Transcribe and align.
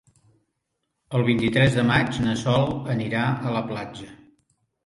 El 1.19 1.25
vint-i-tres 1.27 1.77
de 1.81 1.85
maig 1.91 2.19
na 2.25 2.35
Sol 2.45 2.65
anirà 2.97 3.29
a 3.51 3.55
la 3.59 3.65
platja. 3.71 4.11